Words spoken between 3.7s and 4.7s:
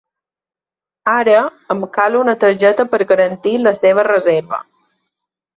seva reserva.